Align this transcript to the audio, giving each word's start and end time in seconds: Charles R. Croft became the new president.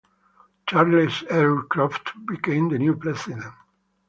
Charles 0.65 1.21
R. 1.29 1.61
Croft 1.69 2.13
became 2.25 2.69
the 2.69 2.79
new 2.79 2.95
president. 2.95 3.53